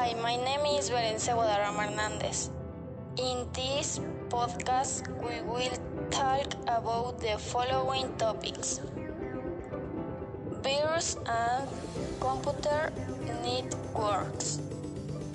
[0.00, 2.48] Hi, my name is Berenice Guadarrama Hernandez.
[3.20, 4.00] In this
[4.32, 5.76] podcast, we will
[6.08, 8.80] talk about the following topics.
[10.64, 11.68] Virus and
[12.18, 12.88] computer
[13.44, 14.64] networks,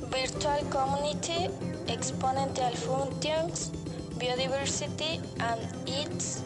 [0.10, 1.46] virtual community,
[1.86, 3.70] exponential functions,
[4.18, 6.42] biodiversity and its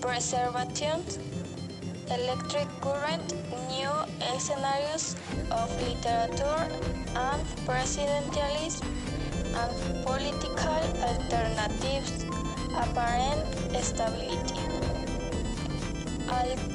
[0.00, 1.04] preservation,
[2.10, 3.34] electric current,
[3.68, 3.90] new
[4.38, 5.16] scenarios
[5.50, 6.68] of literature
[7.14, 8.84] and presidentialism,
[9.54, 12.24] and political alternatives,
[12.74, 13.46] apparent
[13.82, 14.60] stability.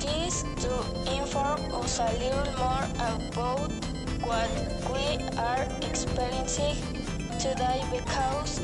[0.02, 0.74] This to
[1.14, 3.72] inform us a little more about
[4.26, 4.50] what
[4.92, 6.76] we are experiencing
[7.40, 8.60] today because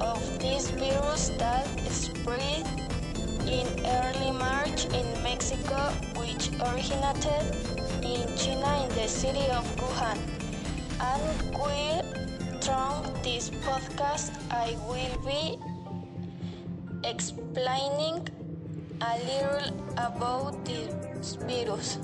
[0.00, 2.83] of this virus that spread
[3.46, 5.76] in early March in Mexico,
[6.16, 7.44] which originated
[8.02, 10.18] in China in the city of Wuhan.
[11.00, 11.22] And
[11.60, 12.00] we,
[12.60, 15.58] through this podcast, I will be
[17.04, 18.28] explaining
[19.00, 21.98] a little about this virus.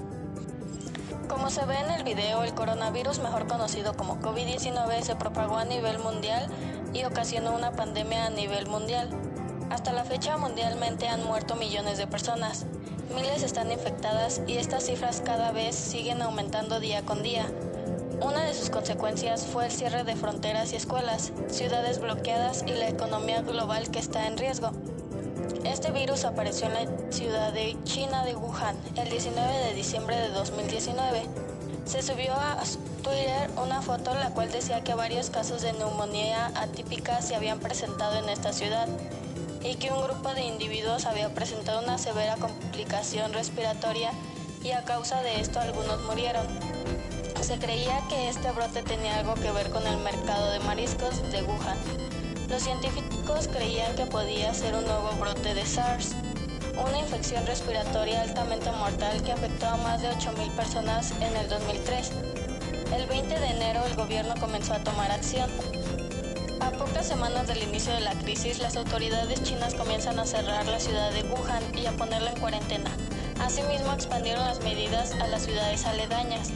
[1.29, 5.64] Como se ve en el video, el coronavirus, mejor conocido como COVID-19, se propagó a
[5.64, 6.48] nivel mundial
[6.92, 9.09] y ocasionó una pandemia a nivel mundial.
[9.71, 12.67] Hasta la fecha mundialmente han muerto millones de personas.
[13.15, 17.47] Miles están infectadas y estas cifras cada vez siguen aumentando día con día.
[18.21, 22.89] Una de sus consecuencias fue el cierre de fronteras y escuelas, ciudades bloqueadas y la
[22.89, 24.73] economía global que está en riesgo.
[25.65, 30.31] Este virus apareció en la ciudad de China de Wuhan el 19 de diciembre de
[30.31, 31.23] 2019.
[31.85, 32.59] Se subió a
[33.03, 38.19] Twitter una foto la cual decía que varios casos de neumonía atípica se habían presentado
[38.19, 38.89] en esta ciudad
[39.62, 44.12] y que un grupo de individuos había presentado una severa complicación respiratoria
[44.62, 46.47] y a causa de esto algunos murieron.
[47.41, 51.42] Se creía que este brote tenía algo que ver con el mercado de mariscos de
[51.42, 51.78] Wuhan.
[52.48, 56.14] Los científicos creían que podía ser un nuevo brote de SARS,
[56.77, 62.12] una infección respiratoria altamente mortal que afectó a más de 8.000 personas en el 2003.
[62.96, 65.51] El 20 de enero el gobierno comenzó a tomar acción.
[66.61, 70.79] A pocas semanas del inicio de la crisis, las autoridades chinas comienzan a cerrar la
[70.79, 72.91] ciudad de Wuhan y a ponerla en cuarentena.
[73.41, 76.51] Asimismo, expandieron las medidas a las ciudades aledañas.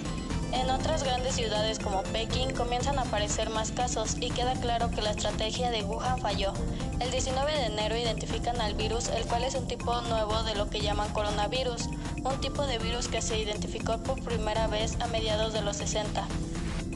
[0.52, 5.00] En otras grandes ciudades como Pekín comienzan a aparecer más casos y queda claro que
[5.00, 6.52] la estrategia de Wuhan falló.
[7.00, 10.68] El 19 de enero identifican al virus, el cual es un tipo nuevo de lo
[10.68, 11.88] que llaman coronavirus,
[12.22, 16.28] un tipo de virus que se identificó por primera vez a mediados de los 60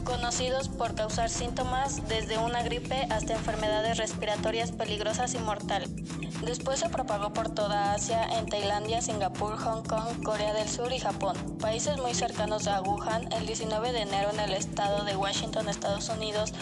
[0.03, 5.89] conocidos por causar síntomas desde una gripe hasta enfermedades respiratorias peligrosas y mortales.
[6.41, 10.99] Después se propagó por toda Asia, en Tailandia, Singapur, Hong Kong, Corea del Sur y
[10.99, 13.31] Japón, países muy cercanos a Wuhan.
[13.33, 16.53] El 19 de enero en el estado de Washington, Estados Unidos,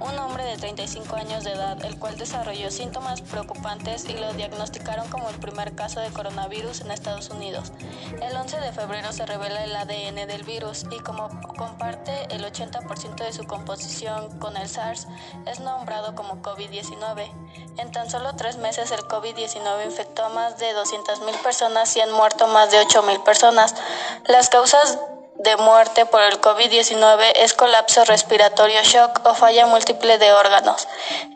[0.00, 5.08] un hombre de 35 años de edad, el cual desarrolló síntomas preocupantes y lo diagnosticaron
[5.08, 7.72] como el primer caso de coronavirus en Estados Unidos.
[8.22, 12.93] El 11 de febrero se revela el ADN del virus y como comparte el 80%
[12.94, 15.08] de su composición con el SARS,
[15.46, 17.28] es nombrado como COVID-19.
[17.76, 22.12] En tan solo tres meses el COVID-19 infectó a más de 200.000 personas y han
[22.12, 23.74] muerto más de 8.000 personas.
[24.26, 24.98] Las causas
[25.38, 30.86] de muerte por el COVID-19 es colapso respiratorio, shock o falla múltiple de órganos.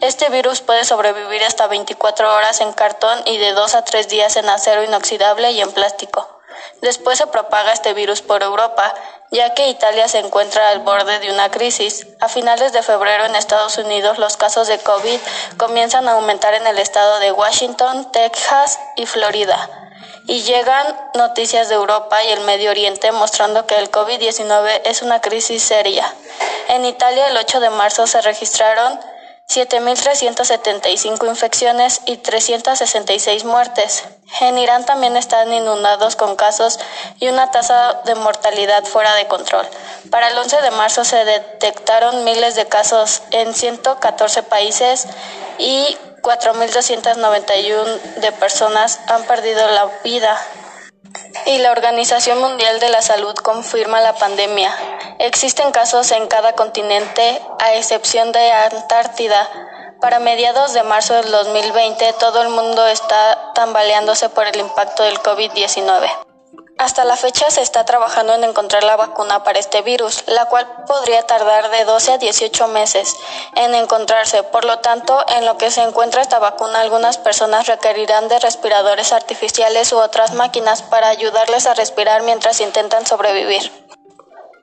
[0.00, 4.36] Este virus puede sobrevivir hasta 24 horas en cartón y de 2 a 3 días
[4.36, 6.37] en acero inoxidable y en plástico.
[6.80, 8.94] Después se propaga este virus por Europa,
[9.30, 12.06] ya que Italia se encuentra al borde de una crisis.
[12.20, 15.18] A finales de febrero en Estados Unidos los casos de COVID
[15.56, 19.88] comienzan a aumentar en el estado de Washington, Texas y Florida
[20.28, 25.22] y llegan noticias de Europa y el Medio Oriente mostrando que el COVID-19 es una
[25.22, 26.14] crisis seria.
[26.68, 29.00] En Italia el 8 de marzo se registraron
[29.48, 34.04] 7.375 infecciones y 366 muertes.
[34.40, 36.78] En Irán también están inundados con casos
[37.18, 39.66] y una tasa de mortalidad fuera de control.
[40.10, 45.06] Para el 11 de marzo se detectaron miles de casos en 114 países
[45.56, 50.38] y 4.291 de personas han perdido la vida.
[51.46, 54.74] Y la Organización Mundial de la Salud confirma la pandemia.
[55.18, 59.48] Existen casos en cada continente, a excepción de Antártida.
[60.00, 65.18] Para mediados de marzo del 2020, todo el mundo está tambaleándose por el impacto del
[65.20, 66.27] COVID-19.
[66.78, 70.64] Hasta la fecha se está trabajando en encontrar la vacuna para este virus, la cual
[70.86, 73.16] podría tardar de 12 a 18 meses
[73.56, 74.44] en encontrarse.
[74.44, 79.12] Por lo tanto, en lo que se encuentra esta vacuna, algunas personas requerirán de respiradores
[79.12, 83.87] artificiales u otras máquinas para ayudarles a respirar mientras intentan sobrevivir.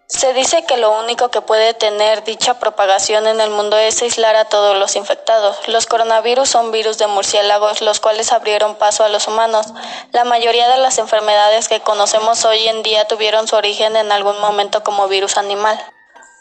[0.07, 4.35] Se dice que lo único que puede tener dicha propagación en el mundo es aislar
[4.35, 5.67] a todos los infectados.
[5.67, 9.65] Los coronavirus son virus de murciélagos, los cuales abrieron paso a los humanos.
[10.11, 14.39] La mayoría de las enfermedades que conocemos hoy en día tuvieron su origen en algún
[14.39, 15.83] momento como virus animal.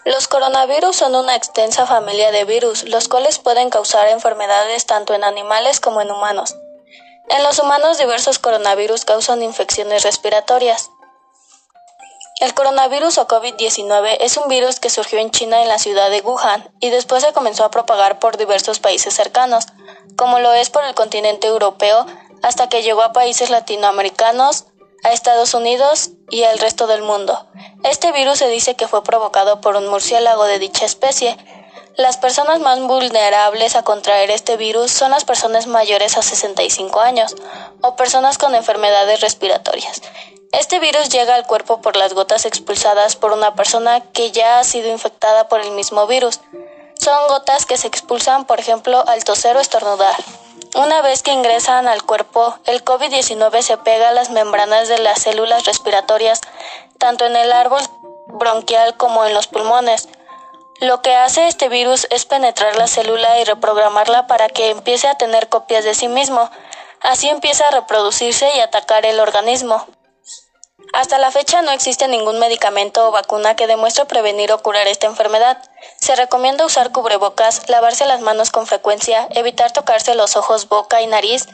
[0.05, 5.25] Los coronavirus son una extensa familia de virus, los cuales pueden causar enfermedades tanto en
[5.25, 6.55] animales como en humanos.
[7.31, 10.91] En los humanos diversos coronavirus causan infecciones respiratorias.
[12.41, 16.21] El coronavirus o COVID-19 es un virus que surgió en China en la ciudad de
[16.21, 19.67] Wuhan y después se comenzó a propagar por diversos países cercanos,
[20.17, 22.07] como lo es por el continente europeo,
[22.43, 24.67] hasta que llegó a países latinoamericanos,
[25.05, 27.47] a Estados Unidos y al resto del mundo.
[27.85, 31.37] Este virus se dice que fue provocado por un murciélago de dicha especie.
[31.97, 37.37] Las personas más vulnerables a contraer este virus son las personas mayores a 65 años
[37.81, 40.03] o personas con enfermedades respiratorias.
[40.59, 44.65] Este virus llega al cuerpo por las gotas expulsadas por una persona que ya ha
[44.65, 46.39] sido infectada por el mismo virus.
[46.97, 50.15] Son gotas que se expulsan, por ejemplo, al toser o estornudar.
[50.77, 55.23] Una vez que ingresan al cuerpo, el COVID-19 se pega a las membranas de las
[55.23, 56.41] células respiratorias,
[56.99, 57.83] tanto en el árbol
[58.29, 60.09] bronquial como en los pulmones.
[60.81, 65.19] Lo que hace este virus es penetrar la célula y reprogramarla para que empiece a
[65.19, 66.49] tener copias de sí mismo.
[67.01, 69.85] Así empieza a reproducirse y atacar el organismo.
[70.93, 75.07] Hasta la fecha no existe ningún medicamento o vacuna que demuestre prevenir o curar esta
[75.07, 75.59] enfermedad.
[76.01, 81.07] Se recomienda usar cubrebocas, lavarse las manos con frecuencia, evitar tocarse los ojos, boca y
[81.07, 81.49] nariz,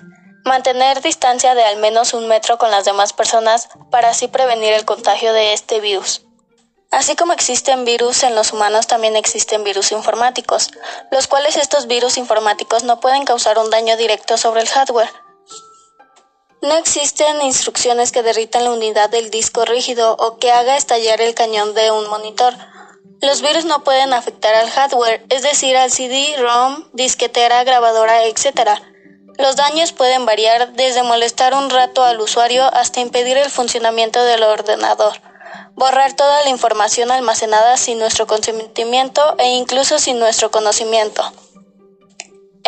[0.44, 4.84] mantener distancia de al menos un metro con las demás personas para así prevenir el
[4.84, 6.22] contagio de este virus.
[6.90, 10.70] Así como existen virus en los humanos, también existen virus informáticos,
[11.12, 15.10] los cuales estos virus informáticos no pueden causar un daño directo sobre el hardware,
[16.62, 21.34] no existen instrucciones que derritan la unidad del disco rígido o que haga estallar el
[21.34, 22.54] cañón de un monitor.
[23.22, 28.78] Los virus no pueden afectar al hardware, es decir, al CD, ROM, disquetera, grabadora, etc.
[29.38, 34.42] Los daños pueden variar desde molestar un rato al usuario hasta impedir el funcionamiento del
[34.42, 35.14] ordenador,
[35.74, 41.22] borrar toda la información almacenada sin nuestro consentimiento e incluso sin nuestro conocimiento.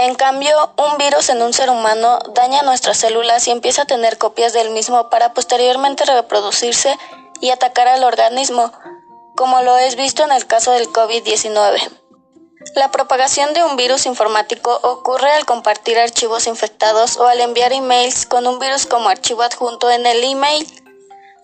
[0.04, 4.18] En cambio, un virus en un ser humano daña nuestras células y empieza a tener
[4.18, 6.98] copias del mismo para posteriormente reproducirse
[7.40, 8.72] y atacar al organismo,
[9.36, 11.88] como lo es visto en el caso del COVID-19.
[12.74, 18.26] La propagación de un virus informático ocurre al compartir archivos infectados o al enviar emails
[18.26, 20.66] con un virus como archivo adjunto en el email.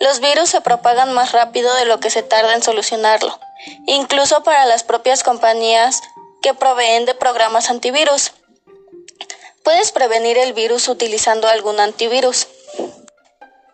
[0.01, 3.39] Los virus se propagan más rápido de lo que se tarda en solucionarlo,
[3.87, 6.03] incluso para las propias compañías
[6.43, 8.33] que proveen de programas antivirus.
[9.69, 12.49] Puedes prevenir el virus utilizando algún antivirus.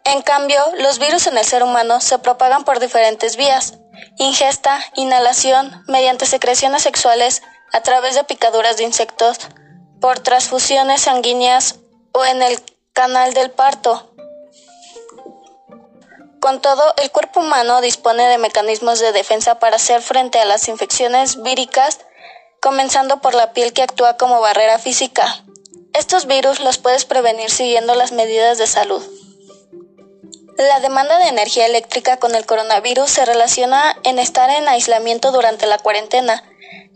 [0.02, 3.75] En cambio, los virus en el ser humano se propagan por diferentes vías.
[4.19, 7.43] Ingesta, inhalación, mediante secreciones sexuales,
[7.73, 9.38] a través de picaduras de insectos,
[10.00, 11.76] por transfusiones sanguíneas
[12.11, 12.61] o en el
[12.93, 14.17] canal del parto.
[16.41, 20.67] Con todo, el cuerpo humano dispone de mecanismos de defensa para hacer frente a las
[20.67, 22.00] infecciones víricas
[22.61, 25.44] comenzando por la piel que actúa como barrera física.
[25.94, 29.00] Estos virus los puedes prevenir siguiendo las medidas de salud.
[30.56, 35.67] La demanda de energía eléctrica con el coronavirus se relaciona en estar en aislamiento durante
[35.67, 36.43] la cuarentena,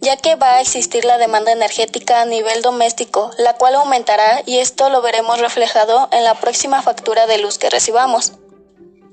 [0.01, 4.59] ya que va a existir la demanda energética a nivel doméstico, la cual aumentará y
[4.59, 8.33] esto lo veremos reflejado en la próxima factura de luz que recibamos.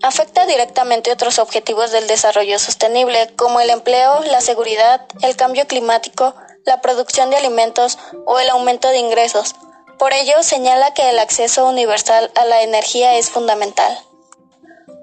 [0.02, 6.36] Afecta directamente otros objetivos del desarrollo sostenible, como el empleo, la seguridad, el cambio climático,
[6.66, 9.56] la producción de alimentos o el aumento de ingresos.
[9.98, 13.98] Por ello, señala que el acceso universal a la energía es fundamental.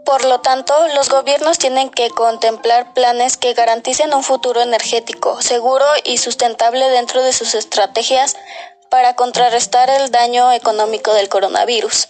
[0.05, 5.85] Por lo tanto, los gobiernos tienen que contemplar planes que garanticen un futuro energético seguro
[6.05, 8.37] y sustentable dentro de sus estrategias
[8.91, 12.09] para contrarrestar el daño económico del coronavirus.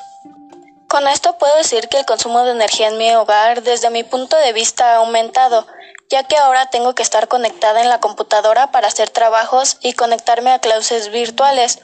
[0.88, 4.36] Con esto puedo decir que el consumo de energía en mi hogar desde mi punto
[4.36, 5.66] de vista ha aumentado
[6.12, 10.52] ya que ahora tengo que estar conectada en la computadora para hacer trabajos y conectarme
[10.52, 11.78] a clases virtuales,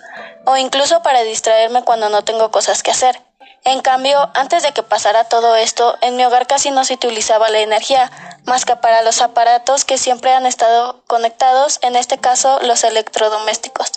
[0.44, 3.22] o incluso para distraerme cuando no tengo cosas que hacer.
[3.64, 7.48] En cambio, antes de que pasara todo esto, en mi hogar casi no se utilizaba
[7.48, 8.10] la energía,
[8.44, 13.92] más que para los aparatos que siempre han estado conectados, en este caso los electrodomésticos.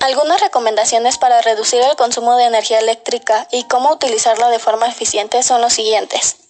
[0.00, 5.44] Algunas recomendaciones para reducir el consumo de energía eléctrica y cómo utilizarla de forma eficiente
[5.44, 6.41] son los siguientes.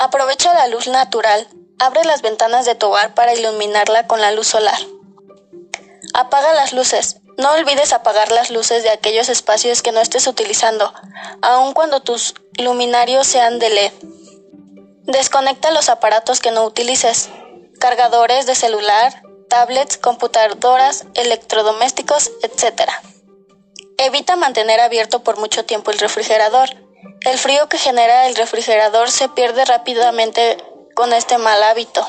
[0.00, 1.46] Aprovecha la luz natural.
[1.78, 4.78] Abre las ventanas de tu hogar para iluminarla con la luz solar.
[6.14, 7.16] Apaga las luces.
[7.36, 10.90] No olvides apagar las luces de aquellos espacios que no estés utilizando,
[11.42, 13.92] aun cuando tus luminarios sean de LED.
[15.02, 17.28] Desconecta los aparatos que no utilices,
[17.78, 22.90] cargadores de celular, tablets, computadoras, electrodomésticos, etc.
[23.98, 26.70] Evita mantener abierto por mucho tiempo el refrigerador.
[27.22, 30.62] El frío que genera el refrigerador se pierde rápidamente
[30.94, 32.06] con este mal hábito.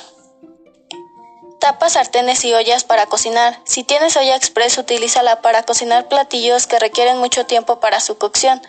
[1.59, 3.59] Tapa sartenes y ollas para cocinar.
[3.65, 8.61] Si tienes olla express, utilízala para cocinar platillos que requieren mucho tiempo para su cocción,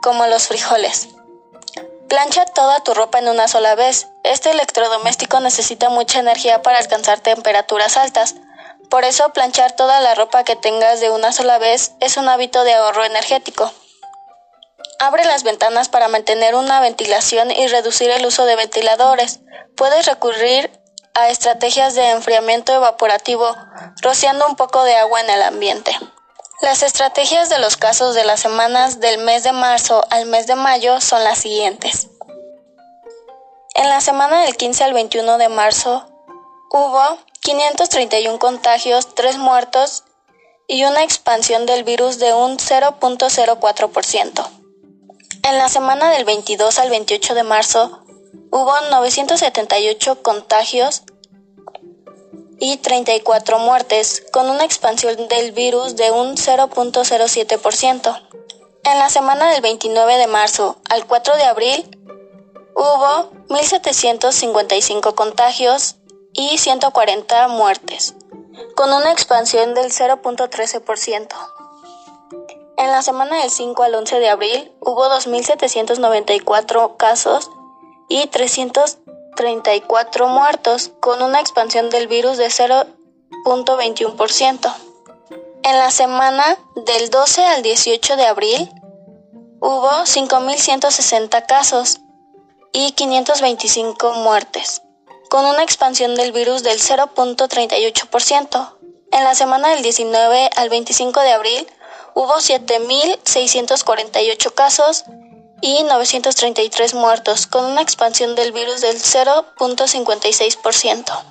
[0.00, 1.08] como los frijoles.
[2.08, 4.06] Plancha toda tu ropa en una sola vez.
[4.22, 8.36] Este electrodoméstico necesita mucha energía para alcanzar temperaturas altas.
[8.88, 12.62] Por eso planchar toda la ropa que tengas de una sola vez es un hábito
[12.62, 13.72] de ahorro energético.
[14.98, 19.40] Abre las ventanas para mantener una ventilación y reducir el uso de ventiladores.
[19.76, 20.70] Puedes recurrir
[21.14, 23.54] a estrategias de enfriamiento evaporativo,
[24.00, 25.92] rociando un poco de agua en el ambiente.
[26.62, 30.54] Las estrategias de los casos de las semanas del mes de marzo al mes de
[30.54, 32.08] mayo son las siguientes.
[33.74, 36.06] En la semana del 15 al 21 de marzo
[36.70, 40.04] hubo 531 contagios, 3 muertos
[40.66, 44.55] y una expansión del virus de un 0.04%.
[45.46, 48.02] En la semana del 22 al 28 de marzo
[48.50, 51.04] hubo 978 contagios
[52.58, 58.28] y 34 muertes, con una expansión del virus de un 0.07%.
[58.82, 61.96] En la semana del 29 de marzo al 4 de abril
[62.74, 65.94] hubo 1.755 contagios
[66.32, 68.16] y 140 muertes,
[68.74, 71.55] con una expansión del 0.13%.
[72.78, 77.50] En la semana del 5 al 11 de abril hubo 2.794 casos
[78.08, 84.74] y 334 muertos, con una expansión del virus de 0.21%.
[85.62, 88.70] En la semana del 12 al 18 de abril
[89.60, 92.00] hubo 5.160 casos
[92.74, 94.82] y 525 muertes,
[95.30, 98.74] con una expansión del virus del 0.38%.
[99.12, 101.66] En la semana del 19 al 25 de abril
[102.16, 105.04] hubo 7.648 casos
[105.60, 111.24] y 933 muertos, con una expansión del virus del 0.56%.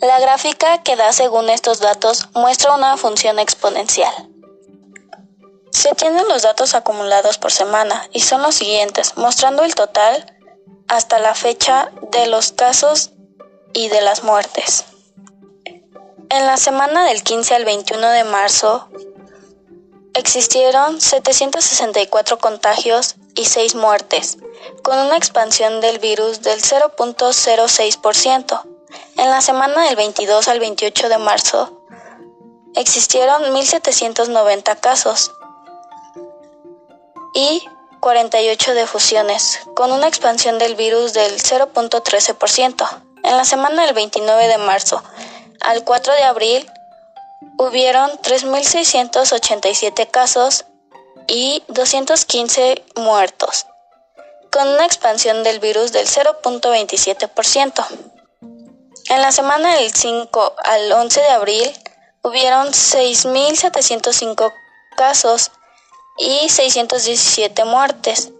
[0.00, 4.28] La gráfica que da según estos datos muestra una función exponencial.
[5.72, 10.32] Se tienen los datos acumulados por semana y son los siguientes, mostrando el total
[10.88, 13.12] hasta la fecha de los casos
[13.72, 14.84] y de las muertes.
[16.28, 18.88] En la semana del 15 al 21 de marzo
[20.14, 24.38] existieron 764 contagios y 6 muertes,
[24.82, 28.62] con una expansión del virus del 0.06%.
[29.16, 31.86] En la semana del 22 al 28 de marzo
[32.74, 35.32] existieron 1.790 casos
[37.34, 37.62] y
[38.02, 43.02] 48 defusiones, con una expansión del virus del 0.13%.
[43.22, 45.00] En la semana del 29 de marzo
[45.60, 46.68] al 4 de abril
[47.58, 50.64] hubieron 3.687 casos
[51.28, 53.68] y 215 muertos,
[54.50, 57.86] con una expansión del virus del 0.27%.
[59.10, 61.72] En la semana del 5 al 11 de abril
[62.24, 64.52] hubieron 6.705
[64.96, 65.52] casos
[66.22, 68.30] y 617 muertes,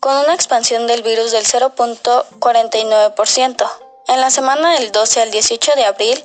[0.00, 3.70] con una expansión del virus del 0.49%.
[4.08, 6.24] En la semana del 12 al 18 de abril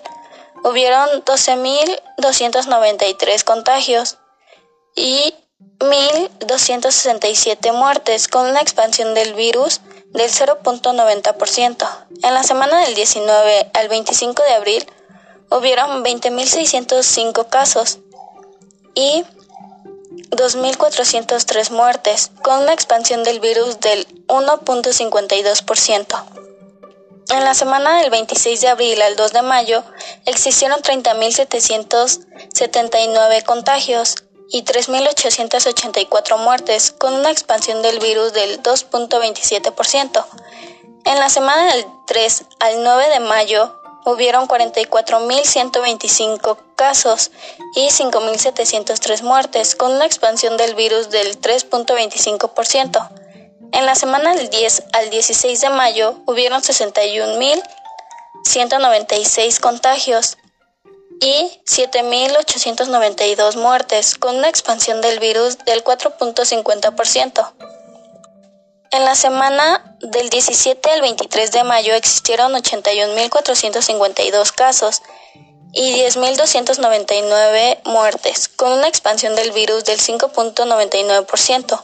[0.63, 4.19] hubieron 12.293 contagios
[4.95, 5.35] y
[5.79, 9.81] 1.267 muertes, con una expansión del virus
[10.13, 11.89] del 0.90%.
[12.23, 14.87] En la semana del 19 al 25 de abril
[15.49, 17.99] hubieron 20.605 casos
[18.95, 19.25] y
[20.11, 26.23] 2.403 muertes, con una expansión del virus del 1.52%.
[27.29, 29.85] En la semana del 26 de abril al 2 de mayo
[30.25, 34.15] existieron 30.779 contagios
[34.49, 40.25] y 3.884 muertes, con una expansión del virus del 2.27%.
[41.05, 47.31] En la semana del 3 al 9 de mayo hubieron 44.125 casos
[47.75, 53.09] y 5.703 muertes, con una expansión del virus del 3.25%.
[53.73, 60.37] En la semana del 10 al 16 de mayo hubieron 61.196 contagios
[61.21, 67.60] y 7.892 muertes, con una expansión del virus del 4.50%.
[68.91, 75.01] En la semana del 17 al 23 de mayo existieron 81.452 casos
[75.71, 81.81] y 10.299 muertes, con una expansión del virus del 5.99%.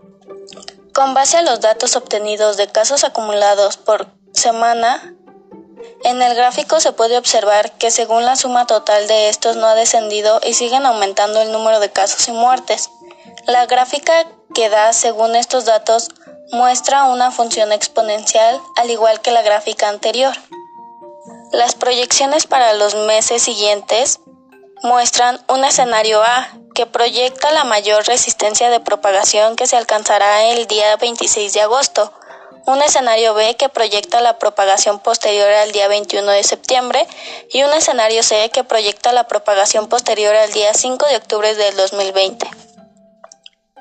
[0.93, 5.13] Con base a los datos obtenidos de casos acumulados por semana,
[6.03, 9.75] en el gráfico se puede observar que según la suma total de estos no ha
[9.75, 12.89] descendido y siguen aumentando el número de casos y muertes.
[13.47, 16.09] La gráfica que da según estos datos
[16.51, 20.35] muestra una función exponencial al igual que la gráfica anterior.
[21.51, 24.19] Las proyecciones para los meses siguientes
[24.83, 30.67] muestran un escenario A que proyecta la mayor resistencia de propagación que se alcanzará el
[30.67, 32.13] día 26 de agosto,
[32.69, 37.07] un escenario B que proyecta la propagación posterior al día 21 de septiembre
[37.51, 41.75] y un escenario C que proyecta la propagación posterior al día 5 de octubre del
[41.75, 42.47] 2020.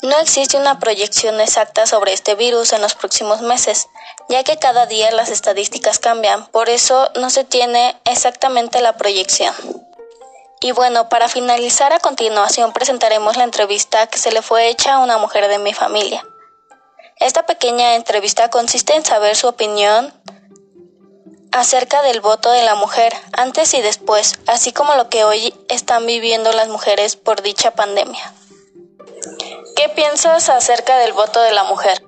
[0.02, 3.88] No existe una proyección exacta sobre este virus en los próximos meses,
[4.30, 9.54] ya que cada día las estadísticas cambian, por eso no se tiene exactamente la proyección.
[10.60, 14.98] Y bueno, para finalizar a continuación presentaremos la entrevista que se le fue hecha a
[15.00, 16.24] una mujer de mi familia.
[17.20, 20.14] Esta pequeña entrevista consiste en saber su opinión
[21.50, 26.06] acerca del voto de la mujer antes y después, así como lo que hoy están
[26.06, 28.32] viviendo las mujeres por dicha pandemia.
[29.74, 32.02] ¿Qué piensas acerca del voto de la mujer?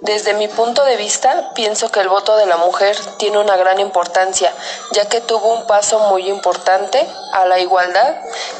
[0.00, 3.78] Desde mi punto de vista, pienso que el voto de la mujer tiene una gran
[3.78, 4.52] importancia,
[4.92, 8.16] ya que tuvo un paso muy importante a la igualdad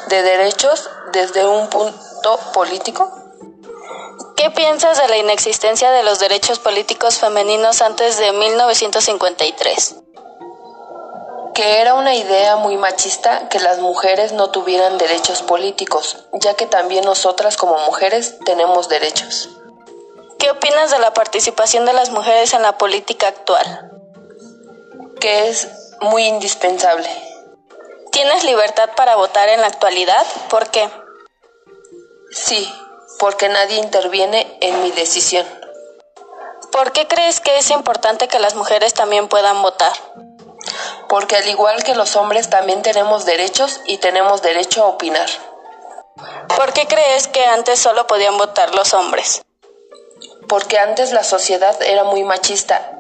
[0.09, 3.24] de derechos desde un punto político.
[4.45, 9.95] ¿Qué piensas de la inexistencia de los derechos políticos femeninos antes de 1953?
[11.55, 16.67] que era una idea muy machista que las mujeres no tuvieran derechos políticos, ya que
[16.67, 19.49] también nosotras como mujeres tenemos derechos.
[20.39, 23.93] ¿Qué opinas de la participación de las mujeres en la política actual?
[25.21, 25.69] Que es
[26.03, 27.09] muy indispensable.
[28.13, 30.27] ¿Tienes libertad para votar en la actualidad?
[30.51, 30.91] ¿Por qué?
[32.31, 32.71] Sí,
[33.19, 35.47] porque nadie interviene en mi decisión.
[36.73, 39.93] ¿Por qué crees que es importante que las mujeres también puedan votar?
[41.09, 45.29] porque al igual que los hombres también tenemos derechos y tenemos derecho a opinar.
[46.57, 49.43] ¿Por qué crees que antes solo podían votar los hombres?
[50.49, 52.99] Porque antes la sociedad era muy machista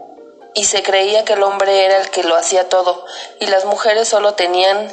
[0.54, 3.04] y se creía que el hombre era el que lo hacía todo
[3.40, 4.90] y las mujeres solo tenían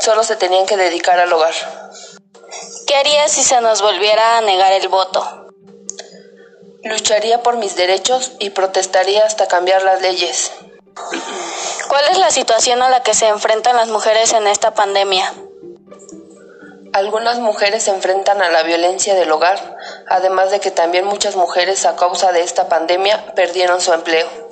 [0.00, 1.54] solo se tenían que dedicar al hogar.
[2.86, 5.52] ¿Qué harías si se nos volviera a negar el voto?
[6.82, 10.50] Lucharía por mis derechos y protestaría hasta cambiar las leyes.
[11.88, 15.32] ¿Cuál es la situación a la que se enfrentan las mujeres en esta pandemia?
[16.92, 19.76] Algunas mujeres se enfrentan a la violencia del hogar,
[20.08, 24.49] además de que también muchas mujeres a causa de esta pandemia perdieron su empleo.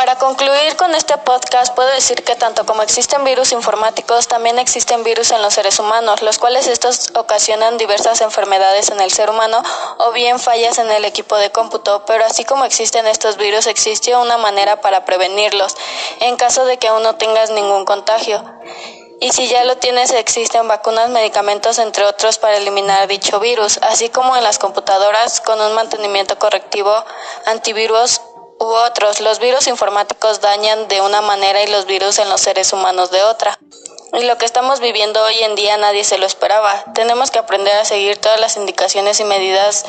[0.00, 5.04] Para concluir con este podcast, puedo decir que tanto como existen virus informáticos, también existen
[5.04, 9.62] virus en los seres humanos, los cuales estos ocasionan diversas enfermedades en el ser humano
[9.98, 14.16] o bien fallas en el equipo de cómputo, pero así como existen estos virus, existe
[14.16, 15.76] una manera para prevenirlos,
[16.20, 18.42] en caso de que aún no tengas ningún contagio.
[19.22, 24.08] Y si ya lo tienes, existen vacunas, medicamentos, entre otros, para eliminar dicho virus, así
[24.08, 27.04] como en las computadoras con un mantenimiento correctivo,
[27.44, 28.22] antivirus
[28.60, 29.20] u otros.
[29.20, 33.24] Los virus informáticos dañan de una manera y los virus en los seres humanos de
[33.24, 33.58] otra.
[34.12, 36.84] Y lo que estamos viviendo hoy en día nadie se lo esperaba.
[36.94, 39.84] Tenemos que aprender a seguir todas las indicaciones y medidas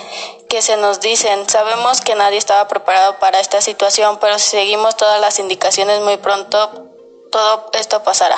[0.47, 1.49] que se nos dicen.
[1.49, 6.17] Sabemos que nadie estaba preparado para esta situación, pero si seguimos todas las indicaciones muy
[6.17, 6.69] pronto,
[7.31, 8.37] todo esto pasará.